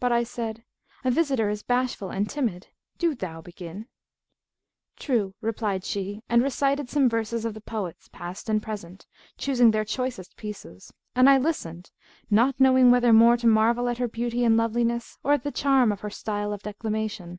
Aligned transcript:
But 0.00 0.12
I 0.12 0.22
said, 0.24 0.64
'A 1.04 1.10
visitor 1.10 1.50
is 1.50 1.62
bashful 1.62 2.08
and 2.08 2.26
timid; 2.26 2.68
do 2.96 3.14
thou 3.14 3.42
begin.' 3.42 3.86
'True,' 4.96 5.34
replied 5.42 5.84
she 5.84 6.22
and 6.26 6.42
recited 6.42 6.88
some 6.88 7.06
verses 7.06 7.44
of 7.44 7.52
the 7.52 7.60
poets, 7.60 8.08
past 8.10 8.48
and 8.48 8.62
present, 8.62 9.04
choosing 9.36 9.72
their 9.72 9.84
choicest 9.84 10.38
pieces; 10.38 10.90
and 11.14 11.28
I 11.28 11.36
listened 11.36 11.90
not 12.30 12.58
knowing 12.58 12.90
whether 12.90 13.12
more 13.12 13.36
to 13.36 13.46
marvel 13.46 13.90
at 13.90 13.98
her 13.98 14.08
beauty 14.08 14.42
and 14.42 14.56
loveliness 14.56 15.18
or 15.22 15.34
at 15.34 15.42
the 15.42 15.52
charm 15.52 15.92
of 15.92 16.00
her 16.00 16.08
style 16.08 16.54
of 16.54 16.62
declamation. 16.62 17.38